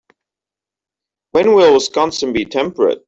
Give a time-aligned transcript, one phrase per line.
[1.29, 2.97] When will Wisconsin be temperate?